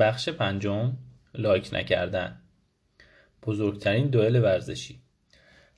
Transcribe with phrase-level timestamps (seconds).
[0.00, 0.96] بخش پنجم
[1.34, 2.40] لایک نکردن.
[3.42, 5.00] بزرگترین دوئل ورزشی.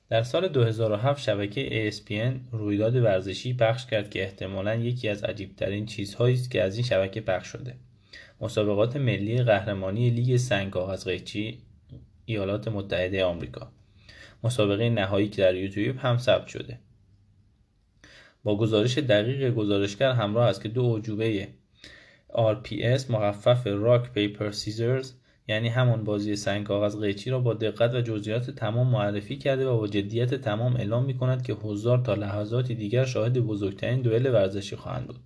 [0.09, 6.35] در سال 2007 شبکه ESPN رویداد ورزشی پخش کرد که احتمالا یکی از عجیبترین چیزهایی
[6.35, 7.75] است که از این شبکه پخش شده.
[8.41, 11.59] مسابقات ملی قهرمانی لیگ سنگ کاغذ قیچی
[12.25, 13.71] ایالات متحده آمریکا.
[14.43, 16.79] مسابقه نهایی که در یوتیوب هم ثبت شده.
[18.43, 21.47] با گزارش دقیق گزارشگر همراه است که دو عجوبه
[22.33, 25.13] RPS مخفف rock paper scissors
[25.47, 29.77] یعنی همان بازی سنگ کاغذ قیچی را با دقت و جزئیات تمام معرفی کرده و
[29.77, 34.75] با جدیت تمام اعلام می کند که حضار تا لحظاتی دیگر شاهد بزرگترین دوئل ورزشی
[34.75, 35.19] خواهند بود.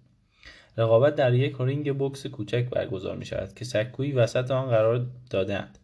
[0.77, 5.77] رقابت در یک رینگ بوکس کوچک برگزار می شود که سکویی وسط آن قرار دادهاند.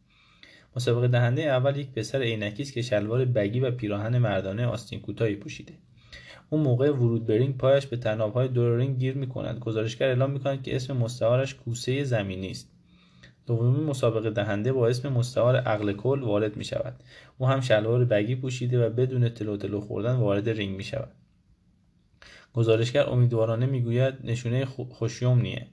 [0.76, 5.36] مسابقه دهنده اول یک پسر عینکی است که شلوار baggy و پیراهن مردانه آستین کوتاهی
[5.36, 5.74] پوشیده.
[6.50, 10.64] او موقع ورود پایش به طنابهای دور رینگ گیر می کند گزارشگر اعلام می کند
[10.64, 12.72] که اسم مستعارش کوسه زمینی است
[13.46, 17.04] دومین مسابقه دهنده با اسم مستعار عقل کل وارد می شود
[17.38, 21.12] او هم شلوار baggy پوشیده و بدون تلو تلو خوردن وارد رینگ می شود
[22.54, 25.68] گزارشگر امیدوارانه می‌گوید نشونه خوش‌یمنیه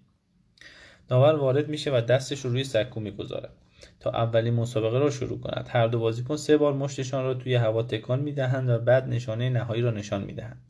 [1.09, 3.57] داور وارد میشه و دستش رو روی سکو می‌گذارد
[4.01, 5.69] تا اولین مسابقه را شروع کند.
[5.71, 9.83] هر دو بازیکن سه بار مشتشان را توی هوا تکان می‌دهند و بعد نشانه نهایی
[9.83, 10.63] را نشان می‌دهند.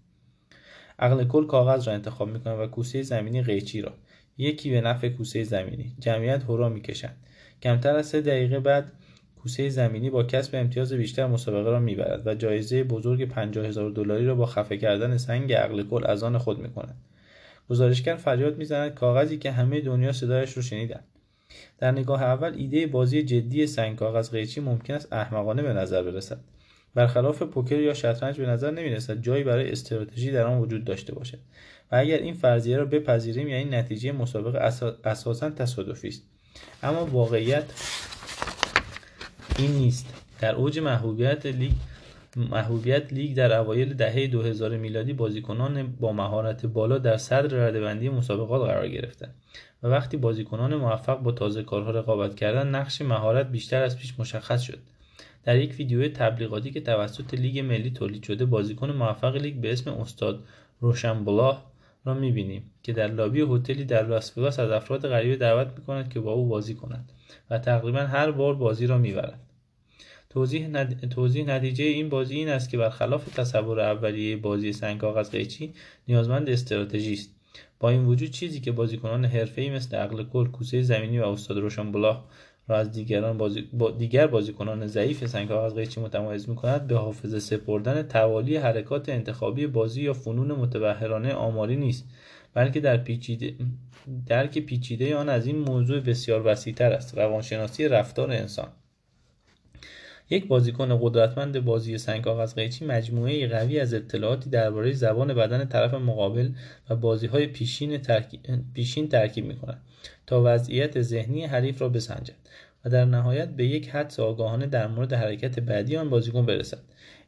[0.99, 3.93] عقل کل کاغذ را انتخاب می‌کنند و کوسه زمینی قیچی را.
[4.39, 5.93] یکی به نفع کوسه زمینی.
[6.01, 7.17] جمعیت هورا می‌کشند
[7.63, 8.93] کمتر از سه دقیقه بعد
[9.43, 14.27] کوسه زمینی با کسب امتیاز بیشتر مسابقه را می‌برد و جایزه بزرگ 50 هزار دلاری
[14.27, 16.97] را با خفه کردن سنگ عقل کل از آن خود می‌کند.
[17.71, 21.05] گزارشگر فریاد می‌زند کاغذی که همه دنیا صدایش رو شنیدند.
[21.79, 26.39] در نگاه اول ایده بازی جدی سنگ کاغذ قیچی ممکن است احمقانه به نظر برسد.
[26.95, 31.39] برخلاف پوکر یا شطرنج به نظر نمی‌رسد جایی برای استراتژی در آن وجود داشته باشد.
[31.93, 34.59] و اگر این فرضیه را بپذیریم یعنی نتیجه مسابقه
[35.05, 36.23] اساسا تصادفی است.
[36.83, 37.65] اما واقعیت
[39.59, 40.07] این نیست.
[40.41, 41.73] در اوج محبوبیت لیگ
[42.37, 48.69] محبوبیت لیگ در اوایل دهه 2000 میلادی بازیکنان با مهارت بالا در صدر ردبندی مسابقات
[48.71, 49.35] قرار گرفتند.
[49.83, 54.63] و وقتی بازیکنان موفق با تازه کارها رقابت کردند نقش مهارت بیشتر از پیش مشخص
[54.63, 54.79] شد.
[55.45, 59.91] در یک ویدیو تبلیغاتی که توسط لیگ ملی تولید شده بازیکن موفق لیگ به اسم
[59.91, 60.45] استاد
[60.81, 61.73] روشنبلاه
[62.05, 66.33] را می‌بینیم که در لابی هتلی در لاس از افراد غریبه دعوت می‌کند که با
[66.33, 67.13] او بازی کنند
[67.51, 69.41] و تقریبا هر بار بازی را می‌برد.
[70.31, 71.09] توضیح, ند...
[71.09, 75.75] توضیح نتیجه این بازی این است که برخلاف تصور اولیه بازی سنگ کاغذ قیچی
[76.09, 77.31] نیازمند استراتژی است.
[77.81, 82.29] با این وجود چیزی که بازیکنان حرفه‌ای مثل عقل کل کوسه زمینی و استاد روشنبلاه
[82.69, 83.69] را از دیگران بازی...
[83.73, 89.67] با دیگر بازیکنان ضعیف سنگ کاغذ قیچی متمایز می‌کند به حافظه سپردن توالی حرکات انتخابی
[89.67, 92.05] بازی یا فنون متبهرانه آماری نیست
[92.55, 93.55] بلکه در پیچیده
[94.27, 97.19] درک پیچیده آن از این موضوع بسیار وسیعتر است.
[97.19, 98.69] روانشناسی رفتار انسان
[100.31, 105.95] یک بازیکن قدرتمند بازی سنگ کاغذ قیچی مجموعه قوی از اطلاعاتی درباره زبان بدن طرف
[105.95, 106.51] مقابل
[106.91, 108.41] و بازیهای پیشین ترکیب,
[108.75, 109.81] پیشین ترکیب می کند
[110.27, 112.35] تا وضعیت ذهنی حریف را بسنجد
[112.85, 116.79] و در نهایت به یک حدس آگاهانه در مورد حرکت بعدی آن بازیکن برسد.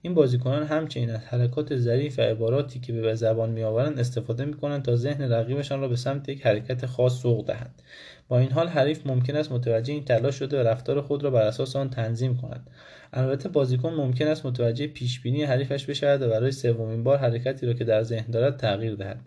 [0.03, 4.97] این بازیکنان همچنین از حرکات ظریف و عباراتی که به زبان میآورند استفاده می‌کنند تا
[4.97, 7.83] ذهن رقیبشان را به سمت یک حرکت خاص سوق دهند.
[8.29, 11.43] با این حال حریف ممکن است متوجه این تلاش شده و رفتار خود را بر
[11.43, 12.71] اساس آن تنظیم کند.
[13.12, 17.84] البته بازیکن ممکن است متوجه پیشبینی حریفش بشود و برای سومین بار حرکتی را که
[17.84, 19.21] در ذهن دارد تغییر دهد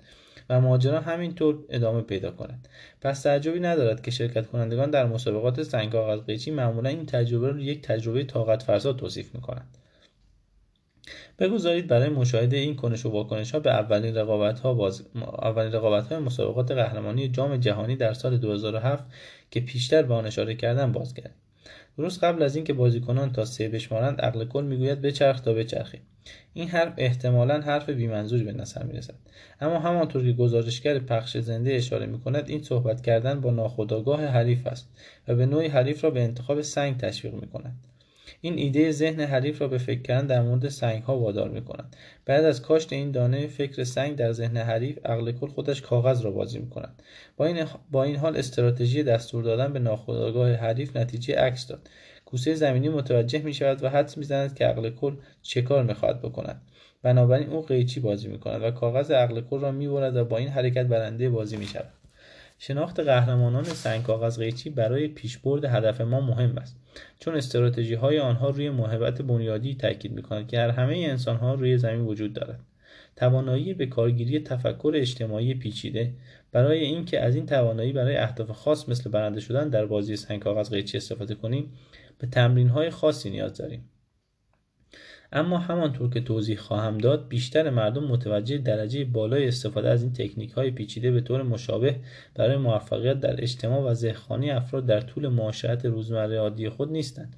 [0.50, 2.68] و ماجرا همینطور ادامه پیدا کند.
[3.02, 7.60] پس تعجبی ندارد که شرکت کنندگان در مسابقات سنگ کاغذ قیچی معمولا این تجربه را
[7.60, 9.79] یک تجربه طاقت فرسا توصیف می‌کنند.
[11.40, 15.04] بگذارید برای مشاهده این کنش و واکنش ها به اولین رقابت ها باز...
[15.42, 19.06] اولین رقابت های مسابقات قهرمانی جام جهانی در سال 2007
[19.52, 21.34] که پیشتر به آن اشاره کردم بازگردیم
[21.98, 26.00] درست قبل از اینکه بازیکنان تا سه بشمارند عقل کل می‌گوید بچرخ تا بچرخی.
[26.54, 29.14] این حرف احتمالا حرف بیمنظوری به نظر می‌رسد.
[29.62, 34.90] اما همانطور که گزارشگر پخش زنده اشاره می‌کند این صحبت کردن با ناخودآگاه حریف است
[35.28, 37.76] و به نوعی حریف را به انتخاب سنگ تشویق می‌کند.
[38.42, 41.96] این ایده ذهن حریف را به فکر کردن در مورد سنگ ها وادار می کند.
[42.26, 46.32] بعد از کاشت این دانه فکر سنگ در ذهن حریف عقل کل خودش کاغذ را
[46.32, 47.02] بازی می کند.
[47.38, 51.90] با این, با این حال استراتژی دستور دادن به ناخودآگاه حریف نتیجه عکس داد
[52.26, 55.94] کوسه زمینی متوجه می شود و حدس می زند که عقل کل چه کار می
[55.94, 56.62] خواهد بکند
[57.04, 60.48] بنابراین او قیچی بازی می کند و کاغذ عقل کل را می و با این
[60.48, 61.99] حرکت برنده بازی می شود
[62.62, 66.78] شناخت قهرمانان سنگ کاغذ قیچی برای پیشبرد هدف ما مهم است.
[67.20, 71.54] چون استراتژی های آنها روی محبت بنیادی تاکید می کند که هر همه انسان ها
[71.54, 72.60] روی زمین وجود دارد.
[73.16, 76.14] توانایی به کارگیری تفکر اجتماعی پیچیده
[76.52, 80.70] برای اینکه از این توانایی برای اهداف خاص مثل برنده شدن در بازی سنگ کاغذ
[80.70, 81.74] قیچی استفاده کنیم
[82.20, 83.90] به تمرین های خاصی نیاز داریم.
[85.32, 90.52] اما همانطور که توضیح خواهم داد بیشتر مردم متوجه درجه بالای استفاده از این تکنیک
[90.52, 91.96] های پیچیده به طور مشابه
[92.36, 97.36] برای موفقیت در اجتماع و ذهنخوانی افراد در طول معاشرت روزمره عادی خود نیستند.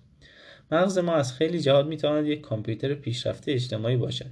[0.71, 4.31] مغز ما از خیلی جهات می‌تواند یک کامپیوتر پیشرفته اجتماعی باشد.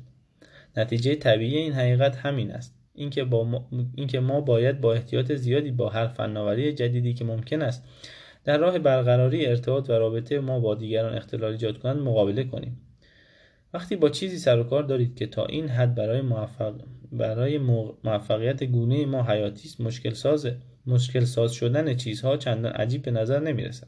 [0.78, 2.76] نتیجه طبیعی این حقیقت همین است.
[2.96, 3.68] اینکه ما...
[3.96, 7.84] اینکه ما باید با احتیاط زیادی با هر فناوری جدیدی که ممکن است
[8.44, 12.89] در راه برقراری ارتباط و رابطه ما با دیگران اختلال ایجاد کنند مقابله کنیم.
[13.74, 16.74] وقتی با چیزی سر و کار دارید که تا این حد برای موفق
[17.12, 17.58] برای
[18.04, 20.48] موفقیت گونه ما حیاتی است مشکل ساز
[20.86, 23.88] مشکل ساز شدن چیزها چندان عجیب به نظر نمی رسد.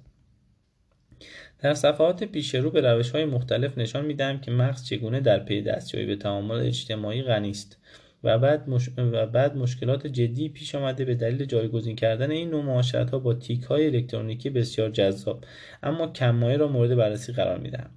[1.60, 5.40] در صفحات پیش رو به روش های مختلف نشان می دهم که مغز چگونه در
[5.40, 7.78] پی دستیابی به تعامل اجتماعی غنی است
[8.24, 8.90] و بعد, مش...
[8.98, 13.34] و بعد مشکلات جدی پیش آمده به دلیل جایگزین کردن این نوع معاشرت ها با
[13.34, 15.46] تیک های الکترونیکی بسیار جذاب
[15.84, 17.90] اما کمایه را مورد بررسی قرار می دهم.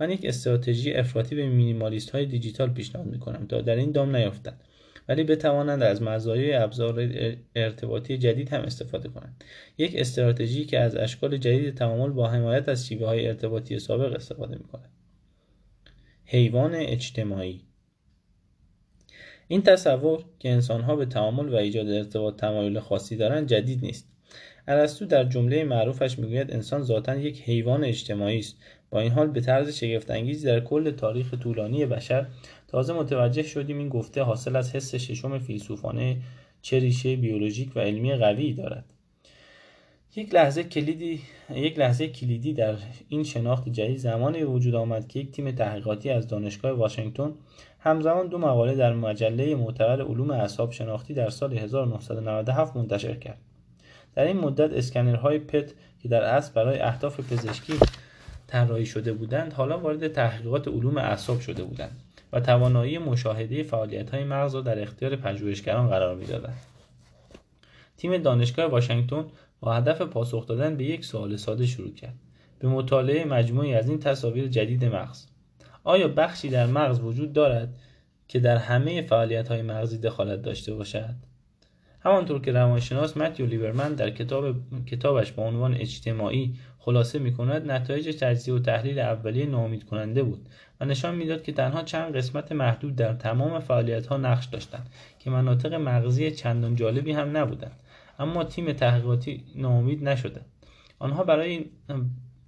[0.00, 4.16] من یک استراتژی افراطی به مینیمالیست های دیجیتال پیشنهاد می کنم تا در این دام
[4.16, 4.60] نیفتند
[5.08, 7.08] ولی بتوانند از مزایای ابزار
[7.56, 9.44] ارتباطی جدید هم استفاده کنند.
[9.78, 14.56] یک استراتژی که از اشکال جدید تعامل با حمایت از شیوه های ارتباطی سابق استفاده
[14.56, 14.90] می کند
[16.24, 17.60] حیوان اجتماعی.
[19.48, 24.08] این تصور که انسانها به تعامل و ایجاد ارتباط تمایل خاصی دارند جدید نیست.
[24.70, 28.56] ارسطو در جمله معروفش می‌گوید انسان ذاتا یک حیوان اجتماعی است.
[28.90, 32.26] با این حال به طرز شگفتانگیزی در کل تاریخ طولانی بشر
[32.68, 36.16] تازه متوجه شدیم این گفته حاصل از حس ششم فیلسوفانه
[36.62, 38.84] چه ریشه بیولوژیک و علمی قوی دارد.
[40.16, 41.20] یک لحظه کلیدی
[41.54, 42.76] یک لحظه کلیدی در
[43.08, 47.32] این شناخت جدید زمانی وجود آمد که یک تیم تحقیقاتی از دانشگاه واشنگتن
[47.80, 53.47] همزمان دو مقاله در مجله معتبر علوم اعصاب شناختی در سال 1997 منتشر کرد.
[54.18, 55.72] در این مدت اسکنرهای پت
[56.02, 57.72] که در اصل برای اهداف پزشکی
[58.46, 62.00] طراحی شده بودند حالا وارد تحقیقات علوم اعصاب شده بودند
[62.32, 66.58] و توانایی مشاهده فعالیت های مغز را در اختیار پژوهشگران قرار می‌دادند.
[67.96, 69.24] تیم دانشگاه واشنگتن
[69.60, 72.14] با هدف پاسخ دادن به یک سوال ساده شروع کرد.
[72.58, 75.26] به مطالعه مجموعی از این تصاویر جدید مغز.
[75.84, 77.74] آیا بخشی در مغز وجود دارد
[78.28, 81.14] که در همه فعالیت های مغزی دخالت داشته باشد؟
[82.08, 84.56] همانطور که روانشناس متیو لیبرمن در کتاب
[84.86, 90.48] کتابش با عنوان اجتماعی خلاصه می کند نتایج تجزیه و تحلیل اولیه ناامید کننده بود
[90.80, 95.30] و نشان می‌داد که تنها چند قسمت محدود در تمام فعالیت ها نقش داشتند که
[95.30, 97.80] مناطق مغزی چندان جالبی هم نبودند
[98.18, 100.40] اما تیم تحقیقاتی ناامید نشده.
[100.98, 101.64] آنها برای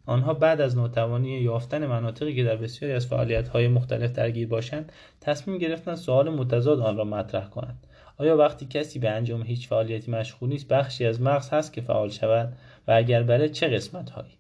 [0.06, 4.92] آنها بعد از ناتوانی یافتن مناطقی که در بسیاری از فعالیت های مختلف درگیر باشند
[5.20, 7.86] تصمیم گرفتند سوال متضاد آن را مطرح کنند.
[8.20, 12.08] آیا وقتی کسی به انجام هیچ فعالیتی مشغول نیست بخشی از مغز هست که فعال
[12.08, 12.52] شود؟
[12.88, 14.32] و اگر بله چه قسمت هایی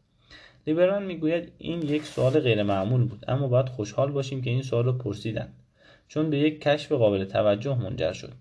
[0.66, 4.84] لیبران می‌گوید این یک سوال غیر معمول بود اما باید خوشحال باشیم که این سوال
[4.84, 5.52] را پرسیدند
[6.08, 8.32] چون به یک کشف قابل توجه منجر شد.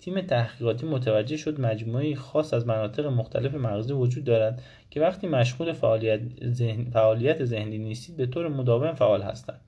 [0.00, 5.72] تیم تحقیقاتی متوجه شد مجموعه خاص از مناطق مختلف مغزی وجود دارد که وقتی مشغول
[5.72, 6.90] فعالیت, ذهن...
[6.90, 9.60] فعالیت ذهنی نیستید به طور مداوم فعال هستند.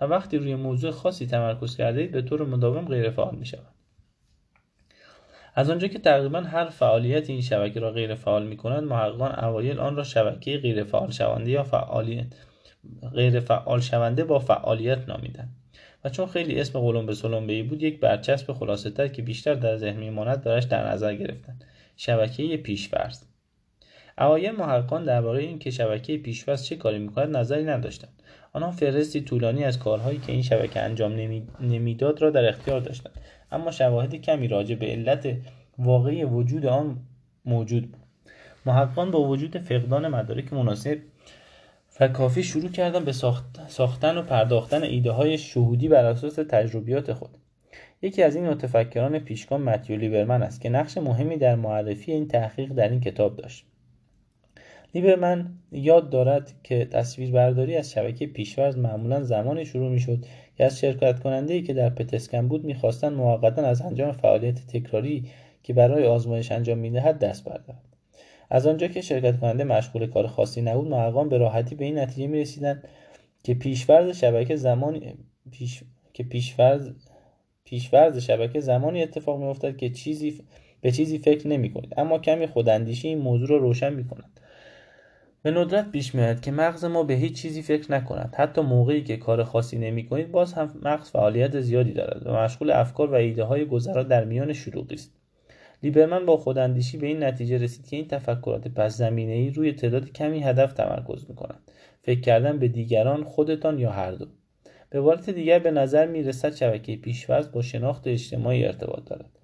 [0.00, 3.71] و وقتی روی موضوع خاصی تمرکز کرده به طور مداوم غیر فعال می شود.
[5.54, 9.78] از آنجا که تقریبا هر فعالیت این شبکه را غیر فعال می کند محققان اوایل
[9.78, 12.26] آن را شبکه غیر فعال شونده یا فعالیت
[13.14, 15.56] غیر فعال شونده با فعالیت نامیدند.
[16.04, 19.76] و چون خیلی اسم قلم به سلمبه بود یک برچسب خلاصه تر که بیشتر در
[19.76, 21.64] ذهن میماند براش در نظر گرفتند.
[21.96, 23.22] شبکه پیشورز
[24.18, 28.22] اوایل محققان درباره اینکه شبکه پیشورز چه کاری می‌کند نظری نداشتند.
[28.52, 31.12] آنها فهرستی طولانی از کارهایی که این شبکه انجام
[31.60, 33.20] نمی‌داد را در اختیار داشتند.
[33.52, 35.36] اما شواهد کمی راجع به علت
[35.78, 36.98] واقعی وجود آن
[37.44, 38.02] موجود بود.
[38.66, 40.98] محققان با وجود فقدان مدارک مناسب
[42.00, 43.12] و کافی شروع کردن به
[43.68, 47.30] ساختن و پرداختن ایده های شهودی بر اساس تجربیات خود.
[48.02, 52.72] یکی از این متفکران پیشگام متیو لیبرمن است که نقش مهمی در معرفی این تحقیق
[52.72, 53.66] در این کتاب داشت.
[54.94, 60.24] لیبرمن یاد دارد که تصویربرداری از شبکه پیشورز معمولا زمانی شروع می‌شد
[60.62, 65.24] که از شرکت کننده ای که در پتسکن بود می‌خواستند موقتا از انجام فعالیت تکراری
[65.62, 67.84] که برای آزمایش انجام می‌دهد دست بردارد
[68.50, 72.26] از آنجا که شرکت کننده مشغول کار خاصی نبود محققان به راحتی به این نتیجه
[72.26, 72.88] می رسیدند
[73.44, 75.14] که پیشورز شبکه زمانی
[75.50, 75.82] پیش...
[76.12, 76.90] که پیشورز
[77.64, 80.44] پیشورز شبکه زمانی اتفاق می افتد که چیزی
[80.80, 84.40] به چیزی فکر نمی کنید اما کمی خوداندیشی این موضوع را روشن می کند
[85.42, 89.16] به ندرت پیش میآید که مغز ما به هیچ چیزی فکر نکند حتی موقعی که
[89.16, 93.44] کار خاصی نمی کنید باز هم مغز فعالیت زیادی دارد و مشغول افکار و ایده
[93.44, 95.14] های گذرا در میان شلوغی است.
[95.82, 100.12] لیبرمن با خوداندیشی به این نتیجه رسید که این تفکرات پس زمینه ای روی تعداد
[100.12, 101.70] کمی هدف تمرکز می کنند
[102.02, 104.26] فکر کردن به دیگران خودتان یا هر دو.
[104.90, 109.38] به عبارت دیگر به نظر می رسد شبکه پیشورز با شناخت اجتماعی ارتباط دارد.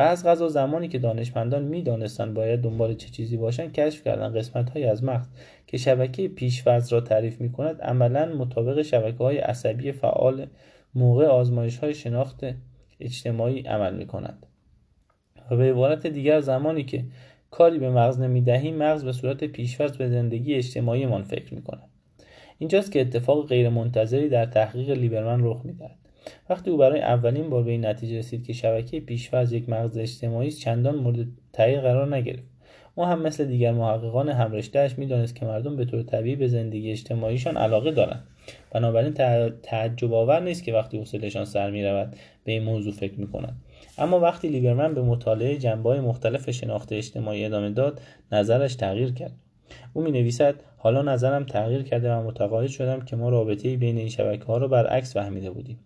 [0.00, 4.70] و از غذا زمانی که دانشمندان می‌دانستند باید دنبال چه چیزی باشند کشف کردن قسمت
[4.70, 5.26] های از مغز
[5.66, 10.46] که شبکه پیشورز را تعریف می کند عملا مطابق شبکه های عصبی فعال
[10.94, 12.40] موقع آزمایش های شناخت
[13.00, 14.46] اجتماعی عمل می کند
[15.50, 17.04] و به عبارت دیگر زمانی که
[17.50, 21.62] کاری به مغز نمی دهیم مغز به صورت پیشورز به زندگی اجتماعی من فکر می
[21.62, 21.88] کند
[22.58, 25.96] اینجاست که اتفاق غیرمنتظری در تحقیق لیبرمن رخ می‌دهد.
[26.50, 30.50] وقتی او برای اولین بار به این نتیجه رسید که شبکه پیشورز یک مغز اجتماعی
[30.50, 32.42] چندان مورد تایید قرار نگرفت.
[32.94, 37.56] او هم مثل دیگر محققان همرشتهاش می‌دانست که مردم به طور طبیعی به زندگی اجتماعیشان
[37.56, 38.24] علاقه دارند.
[38.70, 39.12] بنابراین
[39.62, 43.62] تعجب آور نیست که وقتی حوصلهشان سر می‌رود به این موضوع فکر می‌کنند
[43.98, 48.00] اما وقتی لیبرمن به مطالعه جنبه مختلف شناخت اجتماعی ادامه داد
[48.32, 49.32] نظرش تغییر کرد.
[49.92, 54.08] او می نویسد حالا نظرم تغییر کرده و متقاعد شدم که ما رابطه بین این
[54.08, 55.78] شبکه ها را برعکس فهمیده بودیم.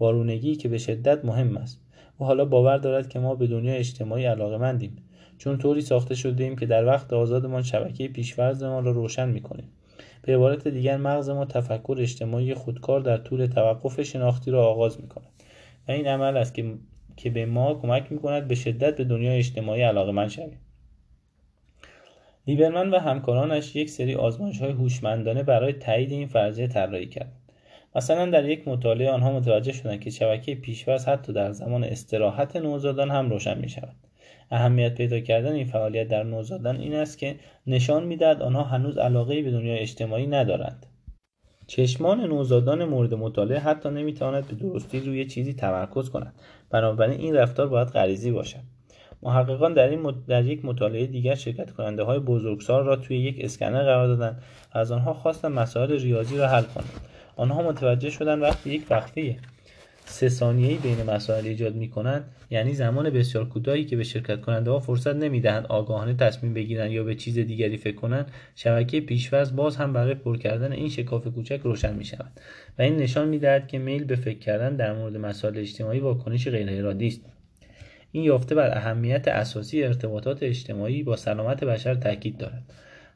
[0.00, 1.80] وارونگی که به شدت مهم است.
[2.18, 4.96] او حالا باور دارد که ما به دنیا اجتماعی علاقه مندیم
[5.38, 9.68] چون طوری ساخته شده ایم که در وقت آزادمان شبکه پیشورزمان را روشن می‌کنیم.
[10.22, 15.08] به عبارت دیگر مغز ما تفکر اجتماعی خودکار در طول توقف شناختی را آغاز می
[15.08, 15.26] کند
[15.88, 16.74] و این عمل است که,
[17.16, 20.58] که به ما کمک می کند به شدت به دنیای اجتماعی علاقه من شویم.
[22.46, 27.40] لیبرمن و همکارانش یک سری آزمایش های هوشمندانه برای تایید این فرضیه طراحی کردند
[27.96, 33.10] مثلا در یک مطالعه آنها متوجه شدند که شبکه پیشورز حتی در زمان استراحت نوزادان
[33.10, 33.96] هم روشن می شود
[34.50, 37.36] اهمیت پیدا کردن این فعالیت در نوزادان این است که
[37.66, 40.86] نشان می‌دهد آنها هنوز علاقه به دنیای اجتماعی ندارند.
[41.66, 46.34] چشمان نوزادان مورد مطالعه حتی نمی‌تواند به درستی روی چیزی تمرکز کند.
[46.70, 48.73] بنابراین این رفتار باید غریزی باشد.
[49.24, 53.82] محققان در, این در یک مطالعه دیگر شرکت کننده های بزرگسال را توی یک اسکنر
[53.82, 57.00] قرار دادند از آنها خواستن مسائل ریاضی را حل کنند.
[57.36, 59.36] آنها متوجه شدند وقتی یک وقفه
[60.06, 64.78] سه ثانیه‌ای بین مسائل ایجاد می‌کنند یعنی زمان بسیار کوتاهی که به شرکت کننده ها
[64.78, 69.92] فرصت نمی‌دهند آگاهانه تصمیم بگیرند یا به چیز دیگری فکر کنند شبکه پیشورز باز هم
[69.92, 72.30] برای پر کردن این شکاف کوچک روشن می شود
[72.78, 76.70] و این نشان می‌دهد که میل به فکر کردن در مورد مسائل اجتماعی واکنش غیر
[76.70, 77.33] ارادی است.
[78.14, 82.62] این یافته بر اهمیت اساسی ارتباطات اجتماعی با سلامت بشر تاکید دارد.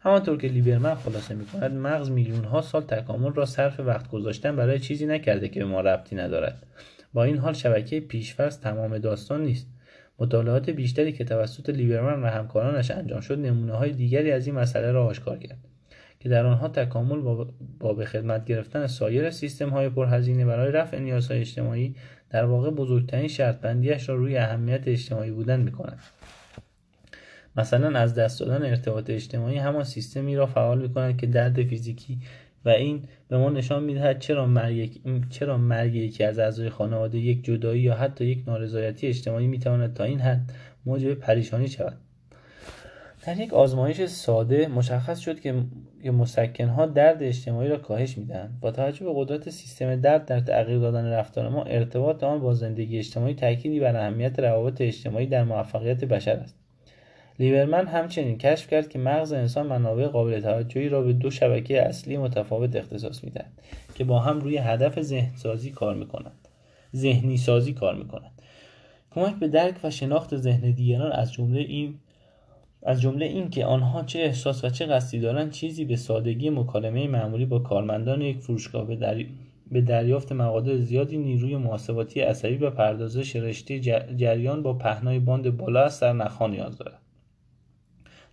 [0.01, 4.57] همانطور که لیبرمن خلاصه می کند مغز میلیون ها سال تکامل را صرف وقت گذاشتن
[4.57, 6.67] برای چیزی نکرده که به ما ربطی ندارد.
[7.15, 9.67] با این حال شبکه پیشفرض تمام داستان نیست.
[10.19, 14.93] مطالعات بیشتری که توسط لیبرمن و همکارانش انجام شد نمونه های دیگری از این مسئله
[14.93, 15.59] را آشکار کرد
[16.21, 17.45] که در آنها تکامل
[17.81, 21.95] با به خدمت گرفتن سایر سیستم های پرهزینه برای رفع نیازهای اجتماعی
[22.31, 25.99] در واقع بزرگترین شرط بندیش را روی اهمیت اجتماعی بودن می کند.
[27.57, 32.19] مثلا از دست دادن ارتباط اجتماعی همان سیستمی را فعال می کند که درد فیزیکی
[32.65, 37.45] و این به ما نشان می‌دهد چرا مرگ چرا مرگ یکی از اعضای خانواده یک
[37.45, 40.53] جدایی یا حتی یک نارضایتی اجتماعی می‌تواند تا این حد
[40.87, 41.97] موجب پریشانی شود
[43.27, 45.55] در یک آزمایش ساده مشخص شد که
[46.05, 48.59] مسکنها درد اجتماعی را کاهش می‌دهند.
[48.61, 52.99] با توجه به قدرت سیستم درد در تغییر دادن رفتار ما ارتباط آن با زندگی
[52.99, 56.57] اجتماعی تأکیدی بر اهمیت روابط اجتماعی در موفقیت بشر است.
[57.39, 62.17] لیبرمن همچنین کشف کرد که مغز انسان منابع قابل توجهی را به دو شبکه اصلی
[62.17, 63.53] متفاوت اختصاص می‌دهد
[63.95, 66.49] که با هم روی هدف ذهن سازی کار می‌کنند.
[66.97, 68.43] ذهنی سازی کار می‌کنند.
[69.11, 71.95] کمک به درک و شناخت ذهن دیگران از جمله این
[72.83, 77.09] از جمله این که آنها چه احساس و چه قصدی دارند چیزی به سادگی مکالمه
[77.09, 79.29] معمولی با کارمندان یک فروشگاه به, دری...
[79.71, 83.81] به دریافت مقادیر زیادی نیروی محاسباتی عصبی و پردازش رشته
[84.17, 87.01] جریان با پهنای باند بالا از سر نخا نیاز دارد.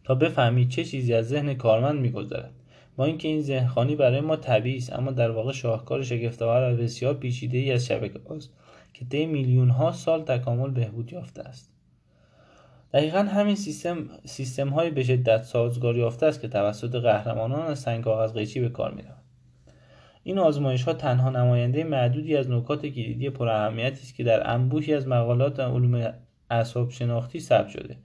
[0.03, 2.51] تا بفهمید چه چیزی از ذهن کارمند میگذرد.
[2.95, 7.13] با اینکه این ذهنخوانی برای ما طبیعی است اما در واقع شاهکار شگفتآور و بسیار
[7.13, 8.53] پیچیده ای از شبکه است
[8.93, 11.74] که طی میلیون ها سال تکامل بهبود یافته است.
[12.95, 18.33] دقیقا همین سیستم سیستم های به شدت سازگار یافته است که توسط قهرمانان سنگ کاغذ
[18.33, 19.23] قیچی به کار می‌رود
[20.23, 24.93] این آزمایش ها تنها نماینده معدودی از نکات کلیدی پر اهمیتی است که در انبوهی
[24.93, 26.13] از مقالات علوم
[26.49, 27.97] اعصاب شناختی ثبت شده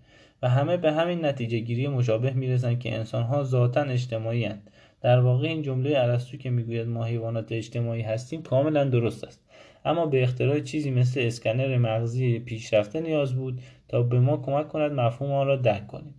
[0.42, 4.70] و همه به همین نتیجه گیری مشابه می‌رسند که انسان ها ذاتا اجتماعی هستند
[5.00, 9.40] در واقع این جمله ارسطو که می‌گوید ما حیوانات اجتماعی هستیم کاملا درست است.
[9.85, 14.92] اما به اختراع چیزی مثل اسکنر مغزی پیشرفته نیاز بود تا به ما کمک کند
[14.92, 16.14] مفهوم آن را درک کنیم.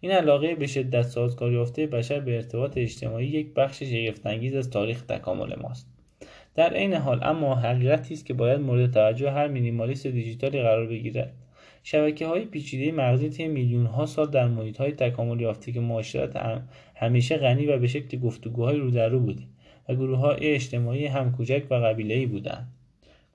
[0.00, 5.02] این علاقه به شدت سازگار یافته بشر به ارتباط اجتماعی یک بخش شگفتانگیز از تاریخ
[5.02, 5.88] تکامل ماست.
[6.54, 11.32] در عین حال اما حقیقتی است که باید مورد توجه هر مینیمالیست دیجیتالی قرار بگیرد.
[11.82, 16.62] شبکه های پیچیده مغزی طی میلیون ها سال در محیط های تکامل یافته که معاشرت
[16.94, 19.42] همیشه غنی و به شکل گفتگوهای رو در رو بوده
[19.88, 22.68] و گروه های اجتماعی هم کوچک و قبیله بودند.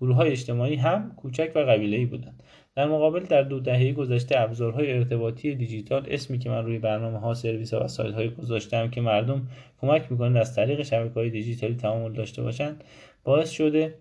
[0.02, 2.44] گروه های اجتماعی هم کوچک و قبیله بودند.
[2.76, 7.34] در مقابل در دو دهه گذشته ابزارهای ارتباطی دیجیتال اسمی که من روی برنامه ها
[7.34, 9.48] سرویس و وسایل های گذاشتم که مردم
[9.82, 12.84] کمک می‌کنند از طریق شبکه های دیجیتالی تعامل داشته باشند
[13.24, 13.96] باعث شده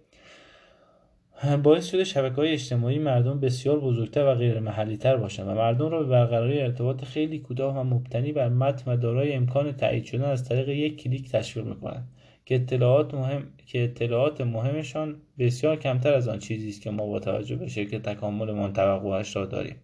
[1.63, 5.89] باعث شده شبکه های اجتماعی مردم بسیار بزرگتر و غیر محلی تر باشند و مردم
[5.89, 10.25] را به برقراری ارتباط خیلی کوتاه و مبتنی بر متن و دارای امکان تایید شدن
[10.25, 12.09] از طریق یک کلیک تشویق می‌کنند
[12.45, 17.21] که اطلاعات مهم که اطلاعات مهمشان بسیار کمتر از آن چیزی است که ما با
[17.21, 19.77] توجه به شکل تکاملمان توقعش را داریم.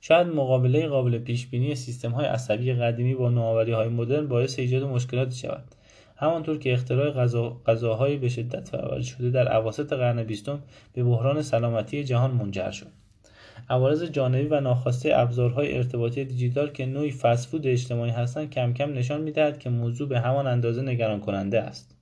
[0.00, 4.82] شاید مقابله قابل پیش بینی سیستم های عصبی قدیمی با نوآوری های مدرن باعث ایجاد
[4.82, 5.75] مشکلاتی شود.
[6.16, 7.10] همانطور که اختراع
[7.66, 12.86] غذاهای به شدت فعال شده در اواسط قرن بیستم به بحران سلامتی جهان منجر شد.
[13.70, 19.20] عوارض جانبی و ناخواسته ابزارهای ارتباطی دیجیتال که نوعی فسفود اجتماعی هستند کم کم نشان
[19.20, 21.95] می‌دهد که موضوع به همان اندازه نگران کننده است.